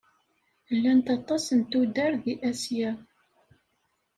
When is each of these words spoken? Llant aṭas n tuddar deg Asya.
Llant 0.75 1.07
aṭas 1.17 1.45
n 1.57 1.59
tuddar 1.69 2.13
deg 2.23 2.37
Asya. 2.49 2.91